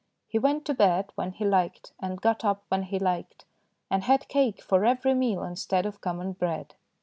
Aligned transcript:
He 0.27 0.39
went 0.39 0.65
to 0.65 0.73
bed 0.73 1.11
when 1.13 1.31
he 1.33 1.45
liked 1.45 1.93
and 1.99 2.19
got 2.19 2.43
up 2.43 2.63
when 2.69 2.81
he 2.81 2.97
liked, 2.97 3.45
and 3.87 4.03
had 4.05 4.27
cake 4.27 4.59
for 4.63 4.83
every 4.83 5.13
meal 5.13 5.43
instead 5.43 5.85
of 5.85 6.01
common 6.01 6.31
bread. 6.33 6.73